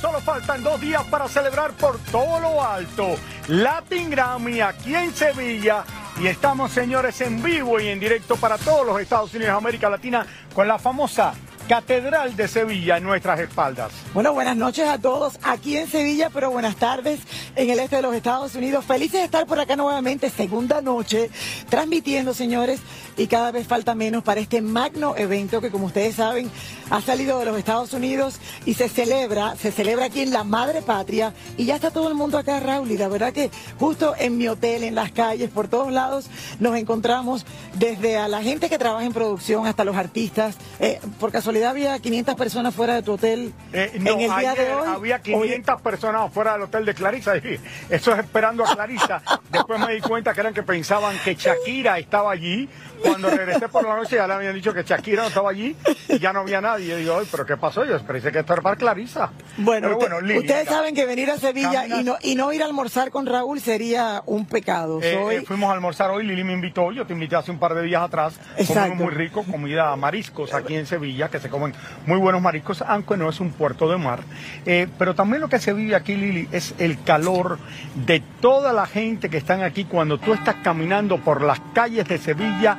[0.00, 3.16] Solo faltan dos días para celebrar por todo lo alto
[3.48, 5.84] Latin Grammy aquí en Sevilla.
[6.18, 10.26] Y estamos, señores, en vivo y en directo para todos los Estados Unidos América Latina
[10.54, 11.34] con la famosa
[11.70, 13.92] Catedral de Sevilla en nuestras espaldas.
[14.12, 17.20] Bueno, buenas noches a todos aquí en Sevilla, pero buenas tardes
[17.54, 18.84] en el este de los Estados Unidos.
[18.84, 21.30] Felices de estar por acá nuevamente, segunda noche,
[21.68, 22.80] transmitiendo, señores,
[23.16, 26.50] y cada vez falta menos para este magno evento que, como ustedes saben,
[26.90, 30.82] ha salido de los Estados Unidos y se celebra, se celebra aquí en la madre
[30.82, 34.38] patria, y ya está todo el mundo acá, Raúl, y la verdad que justo en
[34.38, 36.26] mi hotel, en las calles, por todos lados,
[36.58, 40.56] nos encontramos desde a la gente que trabaja en producción hasta los artistas.
[40.80, 44.54] Eh, por casualidad había 500 personas fuera de tu hotel Eh, no, en el día
[44.54, 44.88] de hoy.
[44.88, 47.36] había 500 personas fuera del hotel de Clarisa.
[47.36, 47.58] Y
[47.88, 49.22] eso es esperando a Clarisa.
[49.50, 52.68] Después me di cuenta que eran que pensaban que Shakira estaba allí.
[53.02, 55.74] Cuando regresé por la noche ya le habían dicho que Shakira no estaba allí
[56.08, 56.86] y ya no había nadie.
[56.88, 57.82] Yo digo, "Ay, pero ¿qué pasó?
[57.86, 59.30] Yo pensé que esto era para Clarisa.
[59.56, 62.66] Bueno, Pero Lili, ustedes saben que venir a Sevilla y no, y no ir a
[62.66, 65.00] almorzar con Raúl sería un pecado.
[65.02, 67.74] eh, eh, fuimos a almorzar hoy, Lili me invitó, yo te invité hace un par
[67.74, 68.34] de días atrás.
[68.58, 68.74] Exacto.
[68.90, 71.72] Comimos muy rico, comida mariscos aquí en Sevilla, que se comen
[72.06, 74.20] muy buenos mariscos, aunque no es un puerto de mar.
[74.66, 77.58] Eh, pero también lo que se vive aquí, Lili, es el calor
[77.94, 82.18] de toda la gente que están aquí cuando tú estás caminando por las calles de
[82.18, 82.78] Sevilla.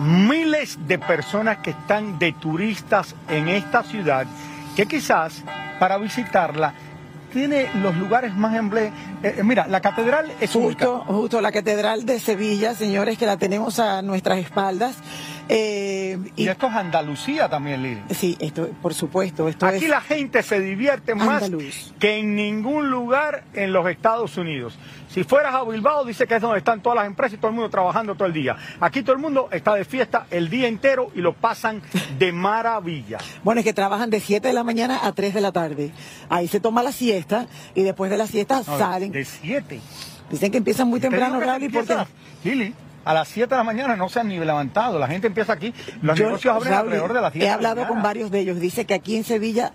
[0.00, 4.26] Miles de personas que están de turistas en esta ciudad,
[4.76, 5.42] que quizás
[5.80, 6.72] para visitarla
[7.32, 8.90] tiene los lugares más emble...
[9.22, 10.86] eh, mira, la catedral es única.
[10.86, 14.96] Justo, justo la Catedral de Sevilla, señores, que la tenemos a nuestras espaldas.
[15.50, 18.02] Eh, Y y, esto es Andalucía también, Lili.
[18.10, 19.90] sí, esto, por supuesto, esto Aquí es.
[19.90, 21.92] la gente se divierte más Andaluz.
[21.98, 24.78] que en ningún lugar en los Estados Unidos.
[25.08, 27.54] Si fueras a Bilbao, dice que es donde están todas las empresas y todo el
[27.54, 28.56] mundo trabajando todo el día.
[28.80, 31.82] Aquí todo el mundo está de fiesta el día entero y lo pasan
[32.18, 33.18] de maravilla.
[33.42, 35.92] Bueno, es que trabajan de 7 de la mañana a 3 de la tarde.
[36.28, 39.12] Ahí se toma la siesta y después de la siesta No, salen.
[39.12, 39.80] De 7.
[40.30, 41.96] Dicen que empiezan muy temprano, Raúl, ¿y por qué?
[42.44, 44.98] Lili, a las 7 de la mañana no se han ni levantado.
[44.98, 45.72] La gente empieza aquí.
[46.02, 48.30] Los Yo, negocios abren Raúl, alrededor de las 10 He de la hablado con varios
[48.30, 48.60] de ellos.
[48.60, 49.72] Dice que aquí en Sevilla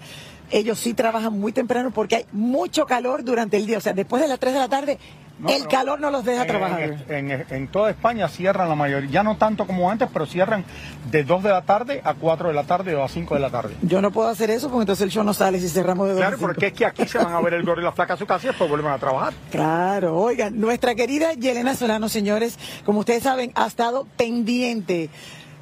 [0.52, 3.80] ellos sí trabajan muy temprano porque hay mucho calor durante el día.
[3.80, 5.00] O sea, después de las 3 de la tarde,
[5.40, 6.82] No, el calor no los deja En- trabajar.
[7.10, 10.64] En, en- en toda España cierran la mayoría, ya no tanto como antes, pero cierran
[11.10, 13.50] de 2 de la tarde a 4 de la tarde o a 5 de la
[13.50, 13.76] tarde.
[13.82, 16.22] Yo no puedo hacer eso porque entonces el show no sale si cerramos de dos
[16.22, 16.48] a Claro, cinco.
[16.48, 18.26] porque es que aquí se van a ver el gordo y la flaca a su
[18.28, 19.34] casa y después vuelven a trabajar.
[19.52, 25.10] Claro, oigan, nuestra querida Yelena Solano, señores, como ustedes saben, ha estado pendiente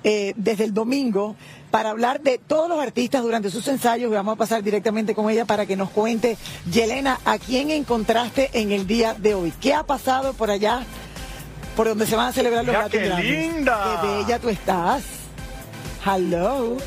[0.04, 1.36] eh, desde el domingo
[1.70, 5.46] para hablar de todos los artistas durante sus ensayos vamos a pasar directamente con ella
[5.46, 6.38] para que nos cuente,
[6.70, 9.54] Yelena, ¿a quién encontraste en el día de hoy?
[9.62, 10.84] ¿Qué ha pasado por allá,
[11.76, 13.26] por donde se van a celebrar los Latin qué Grammys?
[13.32, 14.00] linda.
[14.02, 15.04] Qué bella tú estás.
[16.06, 16.78] Hello.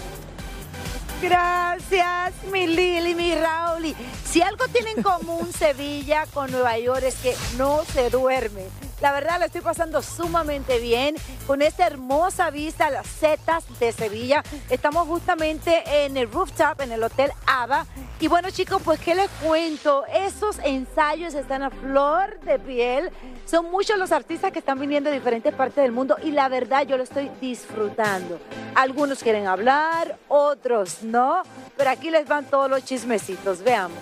[1.22, 3.94] Gracias, mi Lili, mi Rauli.
[4.28, 8.64] Si algo tiene en común Sevilla con Nueva York es que no se duerme.
[9.00, 11.16] La verdad lo estoy pasando sumamente bien
[11.46, 14.42] con esta hermosa vista a las setas de Sevilla.
[14.70, 17.86] Estamos justamente en el rooftop, en el Hotel Ava.
[18.20, 23.10] Y bueno chicos, pues qué les cuento, esos ensayos están a flor de piel.
[23.44, 26.86] Son muchos los artistas que están viniendo de diferentes partes del mundo y la verdad
[26.86, 28.38] yo lo estoy disfrutando.
[28.74, 31.42] Algunos quieren hablar, otros no,
[31.76, 33.98] pero aquí les van todos los chismecitos, veamos.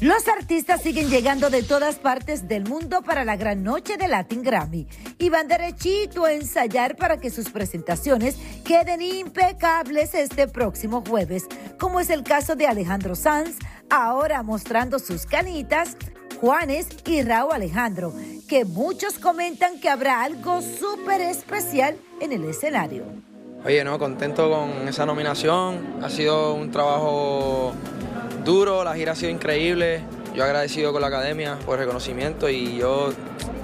[0.00, 4.42] Los artistas siguen llegando de todas partes del mundo para la gran noche de Latin
[4.42, 4.86] Grammy
[5.18, 11.46] y van derechito a ensayar para que sus presentaciones queden impecables este próximo jueves,
[11.78, 13.56] como es el caso de Alejandro Sanz,
[13.88, 15.96] ahora mostrando sus canitas,
[16.42, 18.12] Juanes y Raúl Alejandro,
[18.50, 23.04] que muchos comentan que habrá algo súper especial en el escenario.
[23.64, 25.96] Oye, no, contento con esa nominación.
[26.02, 27.72] Ha sido un trabajo
[28.46, 30.02] duro, la gira ha sido increíble
[30.36, 33.08] yo agradecido con la academia por el reconocimiento y yo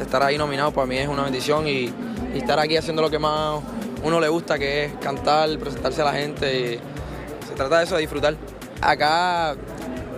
[0.00, 1.92] estar ahí nominado para mí es una bendición y,
[2.34, 3.60] estar aquí haciendo lo que más
[4.02, 6.80] uno le gusta, que es cantar, presentarse a la gente.
[7.46, 8.34] Se trata de eso, de disfrutar.
[8.80, 9.54] Acá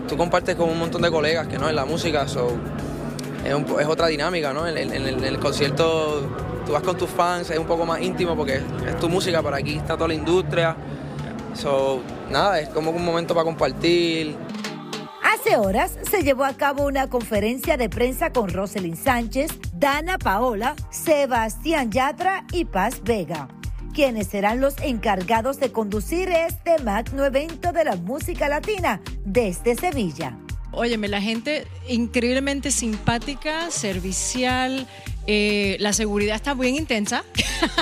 [0.09, 4.07] tú compartes con un montón de colegas que no en la música, es, un- otra
[4.07, 4.69] dinámica, ¿no?
[4.69, 6.23] En el concierto
[6.65, 9.43] tú vas con tus fans, es un poco más íntimo porque es, es tu música,
[9.43, 10.77] pero aquí está toda la industria.
[11.55, 12.01] So,
[12.31, 14.37] nada, es como un momento para compartir,
[15.45, 20.75] Hace horas se llevó a cabo una conferencia de prensa con Roselyn Sánchez, Dana Paola,
[20.89, 23.49] Sebastián Yatra y Paz Vega,
[23.93, 30.35] quienes serán los encargados de conducir este magno evento de la música latina desde Sevilla.
[30.73, 34.89] Óyeme, la gente increíblemente simpática, servicial,
[35.27, 37.25] eh, la seguridad está bien intensa,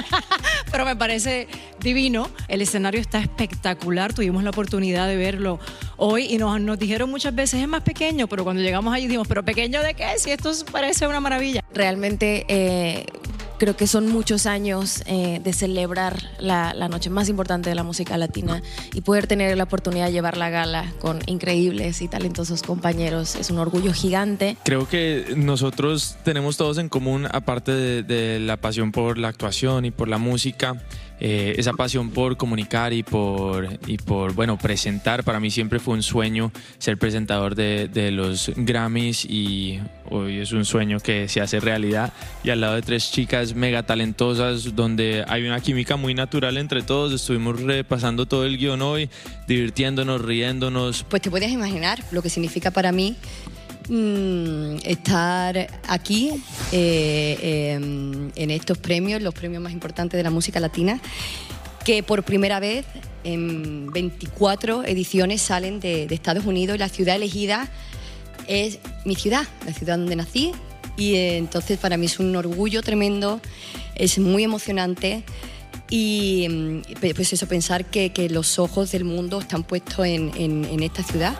[0.70, 1.48] pero me parece
[1.80, 2.30] divino.
[2.48, 5.58] El escenario está espectacular, tuvimos la oportunidad de verlo
[5.96, 9.28] hoy y nos, nos dijeron muchas veces es más pequeño, pero cuando llegamos allí dijimos,
[9.28, 11.62] pero pequeño de qué, si esto parece una maravilla.
[11.72, 13.06] Realmente eh,
[13.62, 17.84] creo que son muchos años eh, de celebrar la, la noche más importante de la
[17.84, 18.60] música latina
[18.92, 23.50] y poder tener la oportunidad de llevar la gala con increíbles y talentosos compañeros es
[23.50, 24.56] un orgullo gigante.
[24.64, 29.84] Creo que nosotros tenemos todos en común, aparte de, de la pasión por la actuación
[29.84, 30.82] y por la música,
[31.24, 35.22] eh, esa pasión por comunicar y por, y por, bueno, presentar.
[35.22, 39.78] Para mí siempre fue un sueño ser presentador de, de los Grammys y
[40.10, 42.12] hoy es un sueño que se hace realidad.
[42.42, 46.82] Y al lado de tres chicas mega talentosas, donde hay una química muy natural entre
[46.82, 47.12] todos.
[47.12, 49.08] Estuvimos repasando todo el guion hoy,
[49.46, 53.16] divirtiéndonos, riéndonos, Pues te puedes imaginar lo que significa para mí
[53.88, 56.30] mm, estar aquí
[56.72, 61.00] eh, eh, en estos premios, los premios más importantes de la música latina,
[61.84, 62.86] que por primera vez
[63.24, 67.68] en 24 ediciones salen de, Estados Unidos y la ciudad elegida
[68.46, 70.52] es mi ciudad, la ciudad donde nací.
[70.96, 73.40] Y eh, entonces para mí es un orgullo tremendo,
[73.94, 75.24] es muy emocionante
[75.88, 81.34] y pe- pues eso, pensar que, los ojos del mundo están puestos en esta ciudad.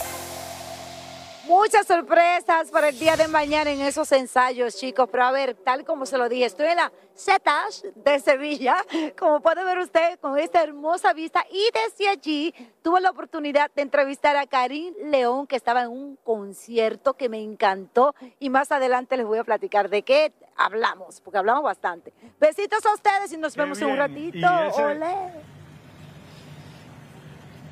[1.63, 5.09] Muchas sorpresas para el día de mañana en esos ensayos, chicos.
[5.13, 8.75] Pero a ver, tal como se lo dije, estoy en la Zetas de Sevilla.
[9.17, 11.47] Como puede ver usted, con esta hermosa vista.
[11.53, 16.17] Y desde allí tuve la oportunidad de entrevistar a Karim León, que estaba en un
[16.25, 18.17] concierto que me encantó.
[18.41, 22.13] Y más adelante les voy a platicar de qué hablamos, porque hablamos bastante.
[22.41, 24.49] Besitos a ustedes y nos vemos en un ratito.
[24.69, 25.53] Ese- Olé.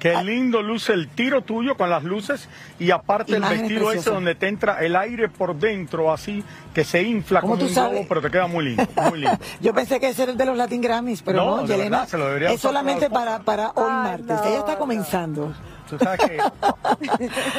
[0.01, 2.49] Qué lindo luce el tiro tuyo con las luces
[2.79, 6.43] y aparte el vestido ese donde te entra el aire por dentro así
[6.75, 7.93] que se infla ¿Cómo como tú un sabes?
[7.93, 9.39] globo, pero te queda muy lindo, muy lindo.
[9.61, 11.91] Yo pensé que ese era el de los Latin Grammys, pero No, no, de Yelena.
[11.99, 14.39] verdad, se lo debería es solamente para para, para hoy martes.
[14.47, 15.53] Ella está comenzando.
[15.91, 16.39] Tú sabes que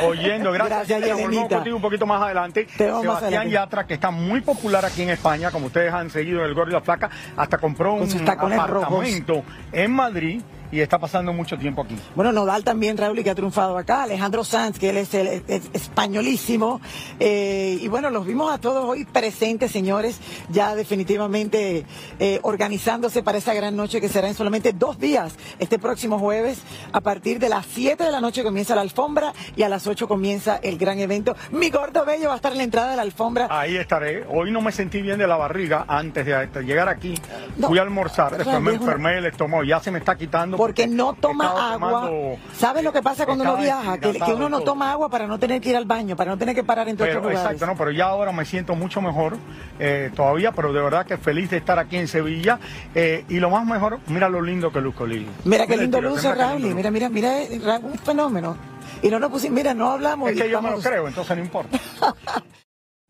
[0.06, 2.68] oyendo, gracias, volvemos contigo un poquito más adelante.
[2.78, 3.50] Sebastián.
[3.50, 6.72] Yatra, que está muy popular aquí en España, como ustedes han seguido en el Gordo
[6.72, 10.42] y la Flaca, hasta compró un apartamento en Madrid
[10.72, 11.96] y está pasando mucho tiempo aquí.
[12.16, 14.04] Bueno, Nodal también, Raúl, y que ha triunfado acá.
[14.04, 16.80] Alejandro Sanz, que él es, el, es españolísimo.
[17.20, 20.20] Eh, y bueno, los vimos a todos hoy presentes, señores,
[20.50, 21.86] ya definitivamente
[22.20, 26.62] eh, organizándose para esa gran noche que será en solamente dos días, este próximo jueves.
[26.94, 30.08] A partir de las 7 de la noche comienza la alfombra y a las 8
[30.08, 31.36] comienza el gran evento.
[31.52, 33.48] Mi gordo bello va a estar en la entrada de la alfombra.
[33.50, 34.26] Ahí estaré.
[34.30, 37.16] Hoy no me sentí bien de la barriga antes de llegar aquí.
[37.58, 40.58] No, Fui a almorzar, después me enfermé el estómago, ya se me está quitando.
[40.58, 42.02] Porque no toma agua.
[42.02, 43.98] tomando, ¿Sabes lo que pasa cuando uno viaja?
[43.98, 46.56] Que, uno no toma agua para no tener que ir al baño, para no tener
[46.56, 47.42] que parar Pero, otros lugares.
[47.42, 49.38] exacto, no, pero ya ahora me siento mucho mejor
[49.80, 52.60] eh, todavía, pero de verdad que feliz de estar aquí en Sevilla.
[52.96, 55.28] eh, y lo más mejor, mira lo lindo que luzco, Lili.
[55.46, 56.62] Mira qué lindo luce, Raúl.
[56.62, 58.58] Mira, mira, mira, eh, un fenómeno.
[59.02, 60.32] Y no nos pusimos, mira, no hablamos.
[60.32, 61.80] Es que yo me lo creo, entonces no importa.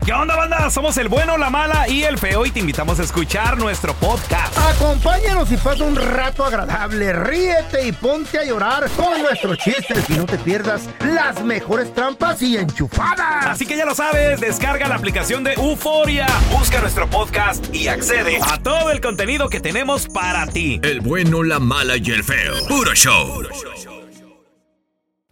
[0.04, 0.68] ¿Qué onda, banda?
[0.72, 4.58] Somos el bueno, la mala y el feo y te invitamos a escuchar nuestro podcast.
[4.58, 7.14] Acompáñanos y pasa un rato agradable.
[7.14, 12.42] Ríete y ponte a llorar con nuestros chistes y no te pierdas las mejores trampas
[12.42, 13.46] y enchufadas.
[13.46, 18.40] Así que ya lo sabes, descarga la aplicación de Euforia, busca nuestro podcast y accede
[18.42, 20.80] a todo el contenido que tenemos para ti.
[20.82, 22.56] El bueno, la mala y el feo.
[22.68, 23.44] Puro show.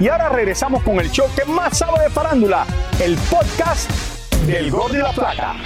[0.00, 2.66] Y ahora regresamos con el show que más sabe de farándula,
[3.02, 3.90] el podcast
[4.46, 5.56] del Gol de la Plata.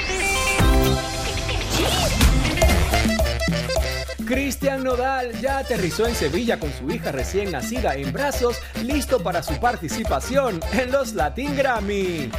[4.26, 9.41] Cristian Nodal ya aterrizó en Sevilla con su hija recién nacida en brazos, listo para
[9.45, 12.33] su participación en los Latin Grammy.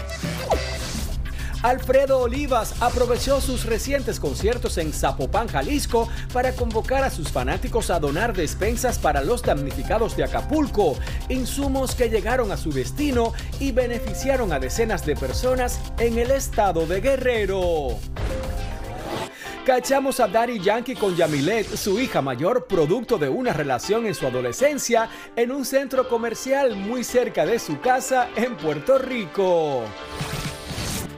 [1.66, 8.00] Alfredo Olivas aprovechó sus recientes conciertos en Zapopan, Jalisco, para convocar a sus fanáticos a
[8.00, 10.96] donar despensas para los damnificados de Acapulco,
[11.28, 16.86] insumos que llegaron a su destino y beneficiaron a decenas de personas en el estado
[16.86, 17.98] de Guerrero.
[19.66, 24.28] Cachamos a Daddy Yankee con Yamilet, su hija mayor, producto de una relación en su
[24.28, 29.82] adolescencia, en un centro comercial muy cerca de su casa en Puerto Rico.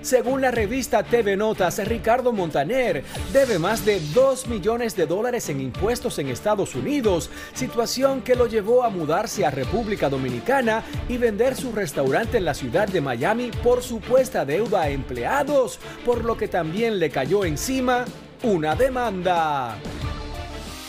[0.08, 5.60] Según la revista TV Notas, Ricardo Montaner debe más de 2 millones de dólares en
[5.60, 11.58] impuestos en Estados Unidos, situación que lo llevó a mudarse a República Dominicana y vender
[11.58, 16.48] su restaurante en la ciudad de Miami por supuesta deuda a empleados, por lo que
[16.48, 18.06] también le cayó encima
[18.44, 19.78] una demanda.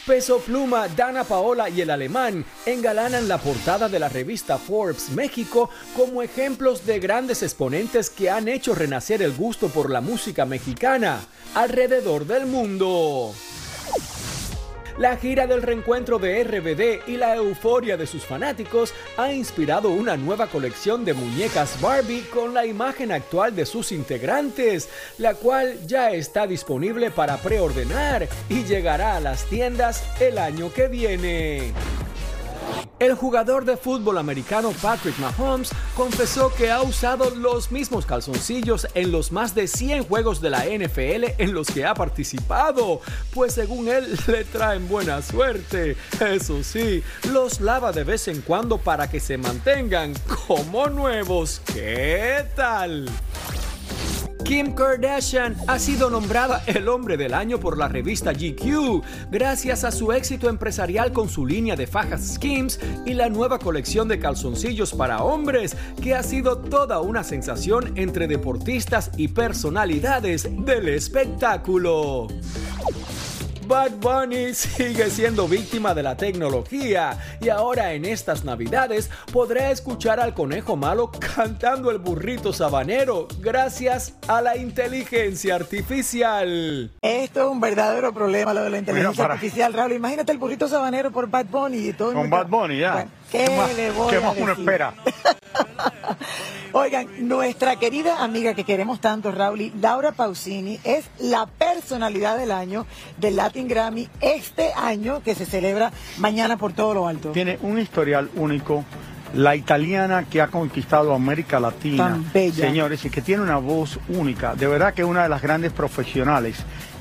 [0.09, 5.69] Peso Pluma, Dana Paola y el alemán engalanan la portada de la revista Forbes México
[5.95, 11.21] como ejemplos de grandes exponentes que han hecho renacer el gusto por la música mexicana
[11.55, 13.35] alrededor del mundo.
[14.99, 20.17] La gira del reencuentro de RBD y la euforia de sus fanáticos ha inspirado una
[20.17, 24.89] nueva colección de muñecas Barbie con la imagen actual de sus integrantes,
[25.19, 30.89] la cual ya está disponible para preordenar y llegará a las tiendas el año que
[30.89, 31.73] viene.
[32.99, 39.13] El jugador de fútbol americano Patrick Mahomes confesó que ha usado los mismos calzoncillos en
[39.13, 43.01] los más de 100 juegos de la NFL en los que ha participado,
[43.33, 45.97] pues según él le traen buena suerte.
[46.19, 50.15] Eso sí, los lava de vez en cuando para que se mantengan
[50.49, 51.63] como nuevos.
[51.73, 53.09] ¿Qué tal?
[54.49, 59.93] Kim Kardashian ha sido nombrada el hombre del año por la revista GQ, gracias a
[59.93, 64.95] su éxito empresarial con su línea de fajas Skims y la nueva colección de calzoncillos
[64.95, 72.29] para hombres, que ha sido toda una sensación entre deportistas y personalidades del espectáculo.
[73.69, 80.21] Bad Bunny sigue siendo víctima de la tecnología y ahora en estas navidades podrá escuchar
[80.21, 86.91] al conejo malo cantando el burrito sabanero gracias a la inteligencia artificial.
[87.03, 89.93] Esto es un verdadero problema, lo de la inteligencia para- artificial, Raúl.
[89.93, 92.13] Imagínate el burrito sabanero por Bad Bunny y todo.
[92.13, 92.93] el Con Bad Bunny, ya.
[92.95, 94.95] Bueno, ¿Qué, ¿Qué más- le voy qué a más uno espera?
[96.79, 102.87] Oigan, nuestra querida amiga que queremos tanto, Raúl, Laura Pausini, es la personalidad del año
[103.17, 107.33] del Latin Grammy este año que se celebra mañana por todo lo alto.
[107.33, 108.85] Tiene un historial único.
[109.35, 112.67] La italiana que ha conquistado América Latina, Tan bella.
[112.67, 114.55] señores, y que tiene una voz única.
[114.55, 116.59] De verdad que es una de las grandes profesionales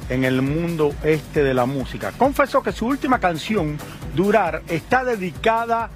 [0.09, 2.11] en el mundo este de la música.
[2.17, 3.77] Confesó que su última canción,
[4.15, 5.89] Durar, está dedicada a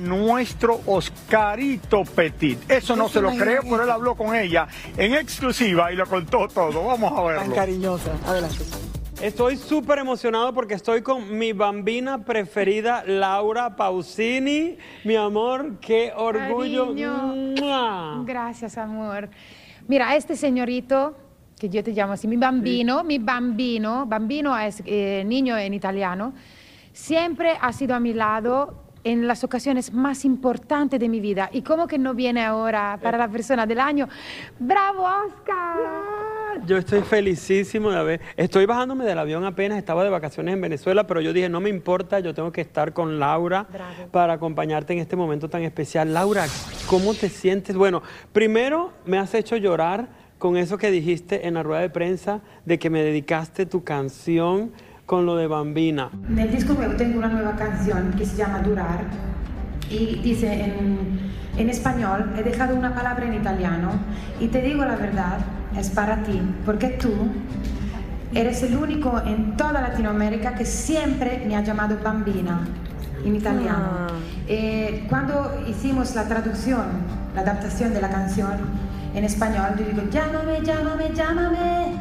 [0.00, 2.70] nuestro Oscarito Petit.
[2.70, 4.66] Eso no ¿Tú se lo creo, pero él habló con ella
[4.96, 6.84] en exclusiva y lo contó todo.
[6.84, 7.54] Vamos a Tan verlo.
[7.54, 8.12] cariñosa.
[8.26, 8.58] Adelante.
[9.22, 14.76] Estoy súper emocionado porque estoy con mi bambina preferida, Laura Pausini.
[15.04, 16.92] Mi amor, qué orgullo.
[18.24, 19.30] Gracias, amor.
[19.86, 21.16] Mira, este señorito,
[21.58, 26.34] que yo te llamo así, mi bambino, mi bambino, bambino es eh, niño en italiano,
[26.92, 31.50] siempre ha sido a mi lado en las ocasiones más importantes de mi vida.
[31.52, 34.08] ¿Y cómo que no viene ahora para la persona del año?
[34.58, 36.24] ¡Bravo, Oscar!
[36.66, 38.20] Yo estoy felicísimo de haber.
[38.36, 41.68] Estoy bajándome del avión apenas, estaba de vacaciones en Venezuela, pero yo dije, no me
[41.68, 43.66] importa, yo tengo que estar con Laura
[44.10, 46.14] para acompañarte en este momento tan especial.
[46.14, 46.46] Laura,
[46.88, 47.76] ¿cómo te sientes?
[47.76, 50.08] Bueno, primero me has hecho llorar
[50.38, 54.72] con eso que dijiste en la rueda de prensa de que me dedicaste tu canción
[55.06, 56.10] con lo de Bambina.
[56.28, 59.04] Nel disco nuevo tengo una nueva canción que se llama Durar
[59.90, 61.20] y dice en,
[61.56, 63.90] en español, he dejado una palabra en italiano
[64.40, 65.38] y te digo la verdad,
[65.76, 67.12] es para ti, porque tú
[68.34, 72.66] eres el único en toda Latinoamérica que siempre me ha llamado bambina
[73.24, 74.06] en italiano.
[74.48, 76.84] Eh, cuando hicimos la traducción,
[77.34, 78.52] la adaptación de la canción
[79.14, 81.94] en español, yo digo, llámame, llámame, llámame,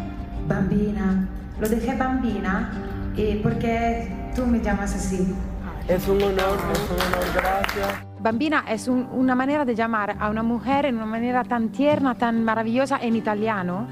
[0.47, 1.27] bambina.
[1.59, 2.71] Lo dejé bambina
[3.17, 5.33] eh, porque tú me llamas así.
[5.87, 8.05] Es un honor, es un honor, gracias.
[8.19, 12.15] Bambina es un- una manera de llamar a una mujer en una manera tan tierna,
[12.15, 13.85] tan maravillosa en italiano.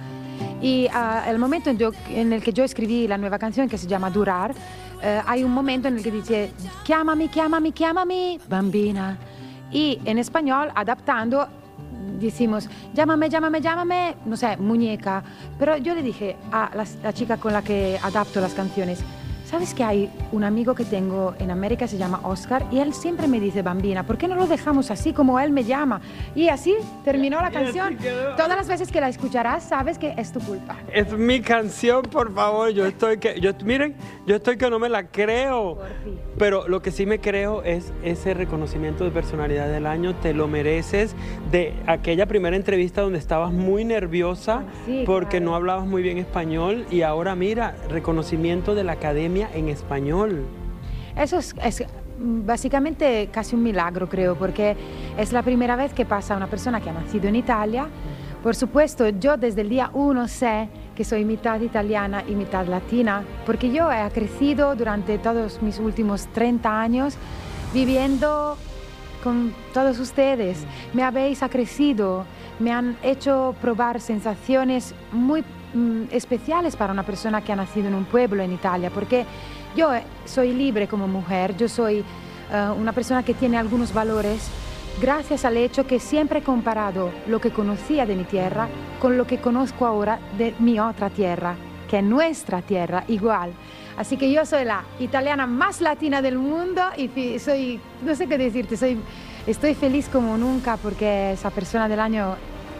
[0.61, 3.77] Y ah, el momento en, yo- en el que yo escribí la nueva canción que
[3.77, 4.53] se llama Durar,
[5.03, 6.51] eh, hay un momento en el que dice,
[6.83, 9.17] chiamami, chiamami, chiamami, bambina.
[9.71, 11.47] Y en español, adaptando,
[12.19, 15.23] decimos, llámame, llámame, llámame, no sé, muñeca.
[15.57, 19.03] Pero yo le dije a la, la chica con la que adapto las canciones,
[19.51, 23.27] ¿sabes que hay un amigo que tengo en América, se llama Oscar, y él siempre
[23.27, 25.99] me dice, bambina, ¿por qué no lo dejamos así como él me llama?
[26.35, 27.97] Y así terminó la canción.
[28.37, 30.77] Todas las veces que la escucharás, sabes que es tu culpa.
[30.93, 32.69] Es mi canción, por favor.
[32.69, 35.79] Yo estoy que, yo, miren, yo estoy que no me la creo.
[36.37, 40.15] Pero lo que sí me creo es ese reconocimiento de personalidad del año.
[40.15, 41.13] Te lo mereces
[41.51, 45.45] de aquella primera entrevista donde estabas muy nerviosa Sí, porque claro.
[45.45, 50.45] no hablabas muy bien español y ahora mira, reconocimiento de la academia en español.
[51.15, 51.83] Eso es, es,
[52.21, 54.75] básicamente casi un milagro, creo, porque
[55.17, 57.87] es la primera vez que pasa una persona que ha nacido en Italia.
[58.43, 63.23] Por supuesto, yo desde el día uno sé que soy mitad italiana y mitad latina,
[63.45, 67.17] porque yo he crecido durante todos mis últimos 30 años
[67.73, 68.57] viviendo
[69.23, 70.65] con todos ustedes.
[70.93, 72.25] Me habéis acrecido,
[72.59, 77.95] me han hecho probar sensaciones muy mm, especiales para una persona que ha nacido en
[77.95, 79.25] un pueblo en Italia, porque
[79.75, 82.03] yo eh, soy libre como mujer, yo soy
[82.51, 84.49] eh, una persona que tiene algunos valores
[84.99, 88.67] gracias al hecho que siempre he comparado lo que conocía de mi tierra
[88.99, 91.55] con lo que conozco ahora de mi otra tierra,
[91.89, 93.51] que es nuestra tierra, igual.
[93.97, 98.37] Así que yo soy la italiana más latina del mundo y soy, no sé qué
[98.37, 98.97] decirte, soy,
[99.45, 102.35] estoy feliz como nunca porque esa persona del año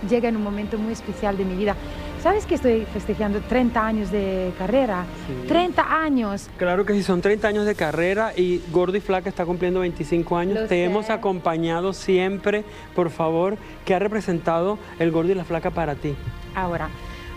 [0.10, 1.76] llega en un momento muy especial de mi vida.
[2.22, 5.06] ¿Sabes que estoy festejando 30 años de carrera?
[5.48, 6.50] 30 años.
[6.58, 10.38] Claro que sí, son 30 años de carrera y Gordo y Flaca está cumpliendo 25
[10.38, 10.54] años.
[10.54, 10.84] Lo Te sé.
[10.84, 12.64] hemos acompañado siempre,
[12.96, 13.58] por favor.
[13.86, 16.14] ¿Qué ha representado el Gordo y la Flaca para ti?
[16.54, 16.90] Ahora,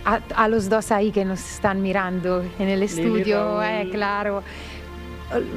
[0.04, 4.42] a, a los dos ahí que nos están mirando en el estudio, eh, claro,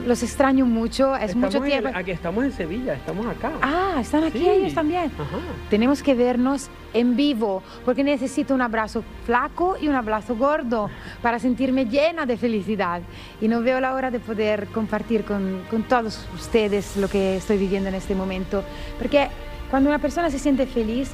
[0.08, 1.90] los extraño mucho, es mucho Estamos en- tiempo.
[1.94, 3.52] aquí estamos en Sevilla, estamos acá.
[3.62, 4.50] Ah, están aquí Sí.
[4.50, 5.06] ellos también.
[5.06, 5.38] Ajá.
[5.70, 10.90] Tenemos que vernos en vivo porque necesito un abrazo flaco y un abrazo gordo
[11.22, 13.02] para sentirme llena de felicidad.
[13.42, 17.58] Y no veo la hora de poder compartir con, con todos ustedes lo que estoy
[17.58, 18.64] viviendo en este momento.
[18.98, 19.28] Porque
[19.70, 21.12] cuando una persona se siente feliz,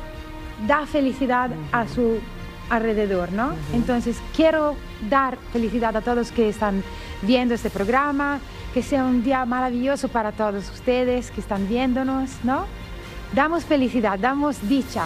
[0.67, 2.19] da felicidad a su
[2.69, 3.53] alrededor, ¿no?
[3.73, 4.75] Entonces quiero
[5.09, 6.83] dar felicidad a todos que están
[7.21, 8.39] viendo este programa,
[8.73, 12.65] que sea un día maravilloso para todos ustedes que están viéndonos, ¿no?
[13.33, 15.05] Damos felicidad, damos dicha.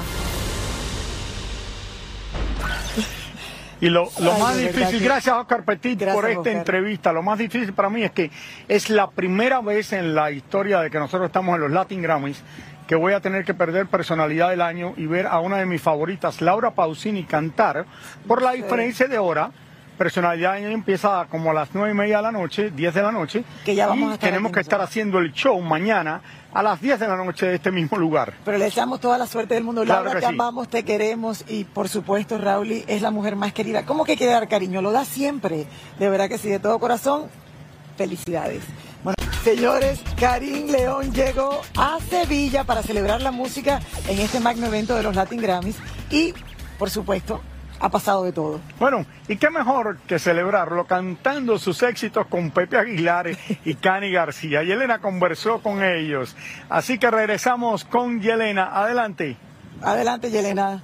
[3.79, 6.55] Y lo, lo Ay, más difícil, que- gracias Oscar Petit Gracias, por esta Oscar.
[6.55, 8.31] entrevista, lo más difícil para mí es que
[8.67, 12.41] es la primera vez en la historia de que nosotros estamos en los Latin Grammys
[12.88, 15.81] que voy a tener que perder personalidad del año y ver a una de mis
[15.81, 17.86] favoritas, Laura Pausini, cantar
[18.25, 19.51] por la diferencia de hora.
[19.97, 23.43] Personalidad empieza como a las nueve y media de la noche, 10 de la noche.
[23.65, 26.21] Que ya vamos y a estar tenemos que estar haciendo el show mañana
[26.53, 28.33] a las 10 de la noche de este mismo lugar.
[28.45, 29.83] Pero le deseamos toda la suerte del mundo.
[29.83, 30.33] Claro Laura, te sí.
[30.33, 33.86] amamos, te queremos y por supuesto, Raúl es la mujer más querida.
[33.86, 34.81] ¿Cómo que quiere dar cariño?
[34.83, 35.65] Lo da siempre.
[35.97, 37.23] De verdad que sí, de todo corazón.
[37.97, 38.63] Felicidades.
[39.03, 44.95] Bueno, señores, Karim León llegó a Sevilla para celebrar la música en este magno evento
[44.95, 45.77] de los Latin Grammys
[46.12, 46.33] y,
[46.77, 47.41] por supuesto,
[47.79, 48.60] ha pasado de todo.
[48.79, 53.30] Bueno, y qué mejor que celebrarlo cantando sus éxitos con Pepe Aguilar
[53.66, 54.63] y Cani García.
[54.63, 56.36] Y Elena conversó con ellos.
[56.70, 58.70] Así que regresamos con Yelena.
[58.74, 59.38] Adelante.
[59.82, 60.82] Adelante, Yelena.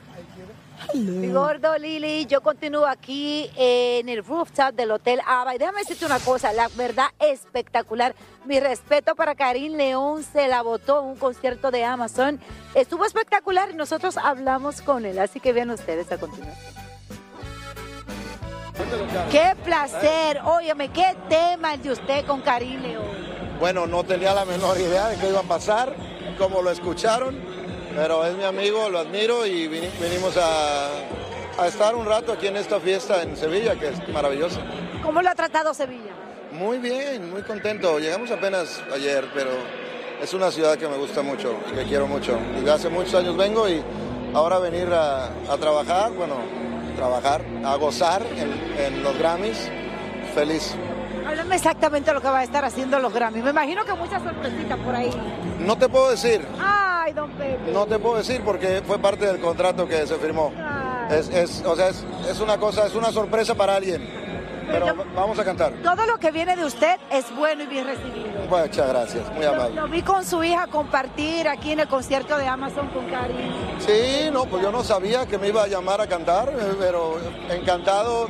[0.94, 6.06] Mi gordo Lili, yo continúo aquí en el rooftop del Hotel Ava y déjame decirte
[6.06, 8.14] una cosa, la verdad espectacular.
[8.46, 12.40] Mi respeto para Karim León, se la votó en un concierto de Amazon.
[12.76, 16.83] Estuvo espectacular y nosotros hablamos con él, así que vean ustedes a continuación.
[19.32, 23.04] Qué placer, óyeme, qué tema el de usted con Karim León.
[23.60, 25.94] Bueno, no tenía la menor idea de qué iba a pasar,
[26.38, 27.38] como lo escucharon,
[27.96, 30.88] pero es mi amigo, lo admiro y vini- vinimos a,
[31.60, 34.60] a estar un rato aquí en esta fiesta en Sevilla, que es maravillosa.
[35.04, 36.12] ¿Cómo lo ha tratado Sevilla?
[36.52, 38.00] Muy bien, muy contento.
[38.00, 39.52] Llegamos apenas ayer, pero
[40.22, 42.38] es una ciudad que me gusta mucho y que quiero mucho.
[42.56, 43.84] Desde hace muchos años vengo y
[44.34, 46.36] ahora venir a, a trabajar, bueno,
[47.08, 48.54] trabajar, a gozar en,
[48.96, 49.70] en los Grammys,
[50.34, 50.74] feliz.
[51.28, 53.42] Háblame exactamente lo que va a estar haciendo los Grammy.
[53.42, 55.10] Me imagino que muchas sorpresitas por ahí.
[55.60, 57.72] No te puedo decir, Ay, don Pepe.
[57.74, 60.54] No te puedo decir porque fue parte del contrato que se firmó.
[61.10, 64.02] Es, es- o sea, es, es una cosa, es una sorpresa para alguien.
[64.72, 65.74] Pero va- vamos a cantar.
[65.84, 68.33] Todo lo que viene de usted es bueno y bien recibido.
[68.62, 69.76] Muchas gracias, muy amable.
[69.76, 73.52] lo vi con su hija compartir aquí en el concierto de Amazon con Karim.
[73.80, 77.18] Sí, no, pues yo no sabía que me iba a llamar a cantar, eh, pero
[77.50, 78.30] encantado,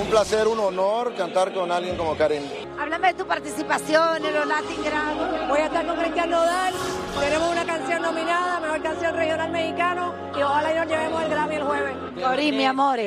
[0.00, 2.42] un placer, un honor cantar con alguien como Karim.
[2.78, 5.48] Háblame de tu participación en los Latin Grammy.
[5.48, 6.74] Voy a estar con Cristian Nodal
[7.20, 11.54] tenemos una canción nominada, mejor canción regional mexicano, y ojalá y nos llevemos el Grammy
[11.56, 11.96] el jueves.
[12.22, 12.98] Corín, mi amor,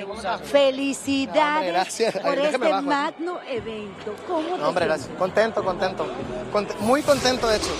[0.43, 2.81] felicidades Hombre, por Ay, este bajo.
[2.83, 4.13] magno evento.
[4.27, 5.09] ¿Cómo No, hombre, gracias.
[5.17, 6.05] Contento, contento.
[6.53, 7.71] Cont- muy contento, de hecho.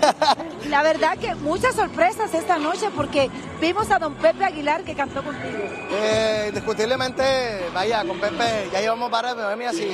[0.68, 5.22] La verdad que muchas sorpresas esta noche porque vimos a don Pepe Aguilar que cantó
[5.22, 5.58] contigo.
[5.92, 9.84] Eh, indiscutiblemente, vaya, con Pepe ya llevamos varias bohemias y,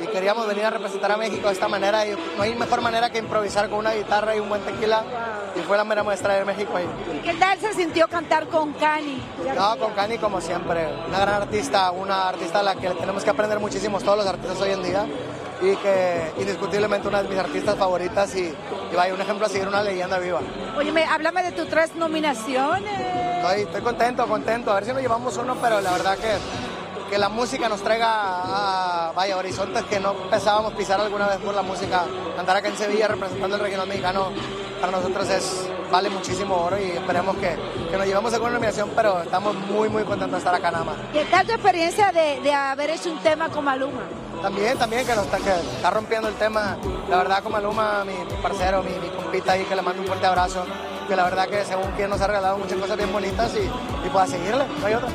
[0.00, 2.06] y queríamos venir a representar a México de esta manera.
[2.06, 5.04] Y no hay mejor manera que improvisar con una guitarra y un buen tequila.
[5.56, 6.86] Y fue la mera muestra de México ahí.
[7.14, 9.20] ¿Y qué tal se sintió cantar con Cani?
[9.56, 13.30] No, con Cani como siempre, una gran artista, una artista a la que tenemos que
[13.30, 15.06] aprender muchísimos todos los artistas hoy en día
[15.62, 18.54] y que indiscutiblemente una de mis artistas favoritas y,
[18.92, 20.40] y vaya, un ejemplo a seguir, una leyenda viva.
[20.78, 23.00] Oye, me- háblame de tus tres nominaciones.
[23.36, 27.18] Estoy, estoy contento, contento, a ver si nos llevamos uno, pero la verdad que, que
[27.18, 31.62] la música nos traiga a, vaya, horizontes que no pensábamos pisar alguna vez por la
[31.62, 32.04] música.
[32.38, 34.28] Andar acá en Sevilla representando el regional mexicano
[34.80, 37.56] para nosotros es, vale muchísimo oro y esperemos que,
[37.90, 40.96] que nos llevemos alguna nominación, pero estamos muy, muy contentos de estar acá nada más.
[41.12, 44.02] ¿Qué tal tu experiencia de, de haber hecho un tema con Maluma?
[44.42, 46.78] También, también, que, nos está, que está rompiendo el tema.
[47.10, 50.06] La verdad, con Maluma, mi, mi parcero, mi, mi compita ahí, que le mando un
[50.06, 50.64] fuerte abrazo.
[51.06, 53.64] Que la verdad que según quien nos ha regalado muchas cosas bien bonitas y,
[54.06, 55.08] y pues a seguirle, no hay otra.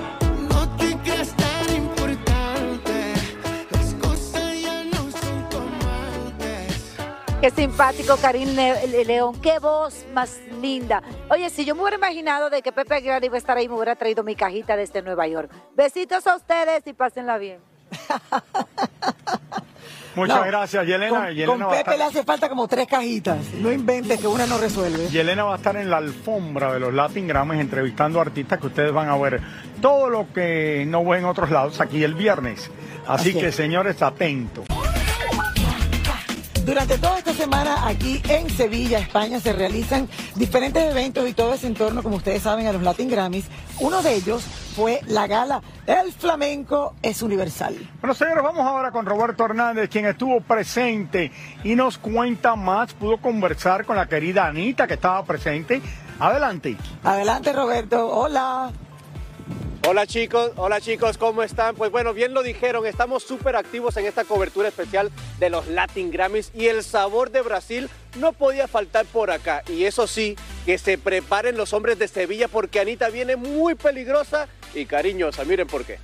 [7.45, 9.39] Qué simpático, Karim Le- Le- León.
[9.39, 11.03] Qué voz más linda.
[11.29, 13.75] Oye, si yo me hubiera imaginado de que Pepe Aguilar iba a estar ahí, me
[13.75, 15.51] hubiera traído mi cajita desde Nueva York.
[15.75, 17.59] Besitos a ustedes y pásenla bien.
[20.15, 21.25] Muchas No, gracias, Yelena.
[21.25, 23.37] Con, Yelena con Pepe estar- le hace falta como tres cajitas.
[23.59, 25.07] No inventes que una no resuelve.
[25.09, 28.91] Yelena va a estar en la alfombra de los Latin Grammys entrevistando artistas que ustedes
[28.91, 29.39] van a ver
[29.83, 32.71] todo lo que no ven en otros lados aquí el viernes.
[33.07, 33.55] Así, Así que es.
[33.55, 34.65] señores, atentos.
[36.65, 41.67] Durante toda esta semana aquí en Sevilla, España, se realizan diferentes eventos y todo ese
[41.67, 43.45] entorno, como ustedes saben, a los Latin Grammys.
[43.79, 44.43] Uno de ellos
[44.75, 47.75] fue la gala El Flamenco es Universal.
[48.01, 51.31] Bueno, señores, vamos ahora con Roberto Hernández, quien estuvo presente
[51.63, 52.95] y nos cuenta más.
[52.95, 55.83] Pudo conversar con la querida Anita, que estaba presente.
[56.19, 56.77] Adelante.
[57.03, 58.07] Adelante, Roberto.
[58.07, 58.71] Hola.
[59.87, 61.75] Hola chicos, hola chicos, ¿cómo están?
[61.75, 66.09] Pues bueno, bien lo dijeron, estamos súper activos en esta cobertura especial de los Latin
[66.09, 69.61] Grammys y el sabor de Brasil no podía faltar por acá.
[69.67, 74.47] Y eso sí, que se preparen los hombres de Sevilla porque Anita viene muy peligrosa
[74.73, 75.99] y cariñosa, miren por qué.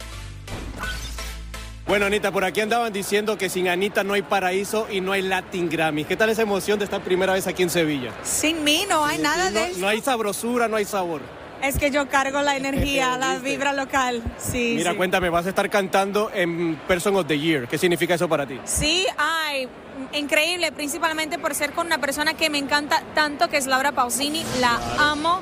[1.87, 5.23] Bueno, Anita, por aquí andaban diciendo que sin Anita no hay paraíso y no hay
[5.23, 6.05] Latin Grammy.
[6.05, 8.13] ¿Qué tal esa emoción de estar primera vez aquí en Sevilla?
[8.21, 9.79] Sin mí no hay nada no, de eso.
[9.79, 11.40] no hay sabrosura, no hay sabor.
[11.63, 14.23] Es que yo cargo la energía, la vibra local.
[14.37, 14.97] Sí, Mira, sí.
[14.97, 17.67] cuéntame, vas a estar cantando en Person of the Year.
[17.67, 18.59] ¿Qué significa eso para ti?
[18.65, 19.67] Sí, ay,
[20.13, 24.43] increíble, principalmente por ser con una persona que me encanta tanto, que es Laura Pausini.
[24.59, 25.41] La amo.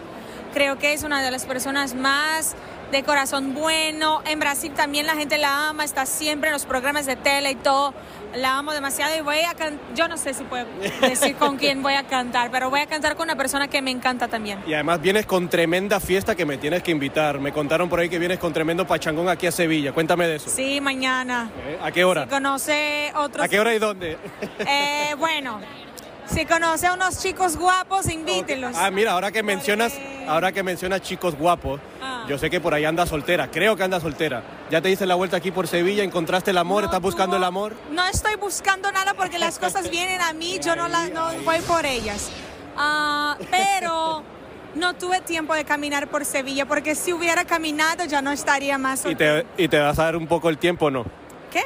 [0.54, 2.56] Creo que es una de las personas más
[2.92, 4.22] de corazón bueno.
[4.26, 7.56] En Brasil también la gente la ama, está siempre en los programas de tele y
[7.56, 7.94] todo.
[8.36, 10.66] La amo demasiado y voy a cantar, yo no sé si puedo
[11.02, 13.90] decir con quién voy a cantar, pero voy a cantar con una persona que me
[13.90, 14.60] encanta también.
[14.68, 17.40] Y además vienes con tremenda fiesta que me tienes que invitar.
[17.40, 19.94] Me contaron por ahí que vienes con tremendo pachangón aquí a Sevilla.
[19.94, 20.50] Cuéntame de eso.
[20.50, 21.50] Sí, mañana.
[21.66, 21.80] ¿Eh?
[21.82, 22.24] ¿A qué hora?
[22.24, 23.46] Si conoce otros.
[23.46, 24.18] ¿A qué hora y dónde?
[24.60, 25.60] Eh, bueno,
[26.32, 28.76] si conoce a unos chicos guapos, invítelos.
[28.78, 29.94] Ah, mira, ahora que mencionas,
[30.28, 32.26] ahora que mencionas chicos guapos, Ah.
[32.28, 34.44] yo sé que por ahí anda soltera, creo que anda soltera.
[34.70, 37.74] Ya te diste la vuelta aquí por Sevilla, encontraste el amor, estás buscando el amor.
[37.92, 41.60] No estoy buscando nada porque las cosas vienen a mí, yo no, la, no voy
[41.62, 42.30] por ellas.
[42.78, 44.24] Ah, pero
[44.76, 49.06] no tuve tiempo de caminar por Sevilla porque si hubiera caminado ya no estaría más.
[49.06, 51.06] Y te, y te vas a dar un poco el tiempo, ¿no?
[51.52, 51.64] ¿Qué?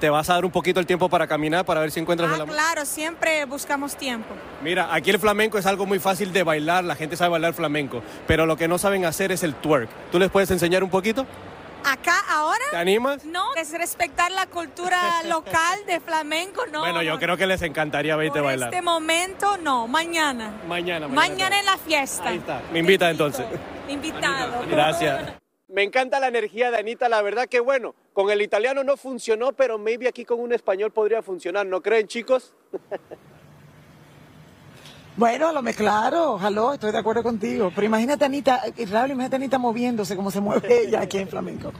[0.00, 2.38] Te vas a dar un poquito el tiempo para caminar, para ver si encuentras el
[2.40, 2.54] Ah, amor.
[2.54, 4.32] claro, siempre buscamos tiempo.
[4.62, 8.00] Mira, aquí el flamenco es algo muy fácil de bailar, la gente sabe bailar flamenco,
[8.26, 9.88] pero lo que no saben hacer es el twerk.
[10.12, 11.26] ¿Tú les puedes enseñar un poquito?
[11.84, 12.62] Acá, ahora.
[12.70, 13.24] ¿Te animas?
[13.24, 16.80] No, es respetar la cultura local de flamenco, no.
[16.80, 18.68] bueno, yo creo que les encantaría verte bailar.
[18.72, 20.52] este momento no, mañana.
[20.68, 22.28] Mañana, Mañana en la fiesta.
[22.28, 22.60] Ahí está.
[22.72, 23.46] Me invita entonces.
[23.88, 24.64] Invitado.
[24.70, 25.32] Gracias.
[25.70, 29.52] Me encanta la energía de Anita, la verdad que bueno, con el italiano no funcionó,
[29.52, 32.52] pero maybe aquí con un español podría funcionar, ¿no creen chicos?
[35.16, 37.72] Bueno, lo me claro, ojalá, estoy de acuerdo contigo.
[37.74, 41.26] Pero imagínate, Anita, eh, Raúl, imagínate a Anita moviéndose como se mueve ella aquí en
[41.26, 41.72] flamenco.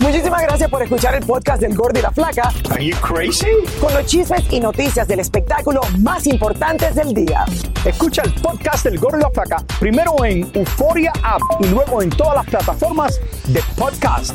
[0.00, 2.52] Muchísimas gracias por escuchar el podcast del Gordo y la Flaca.
[2.70, 3.46] Are you crazy?
[3.80, 7.46] Con los chismes y noticias del espectáculo más importantes del día.
[7.86, 12.10] Escucha el podcast del Gordo y la Flaca primero en Euforia App y luego en
[12.10, 14.34] todas las plataformas de podcast.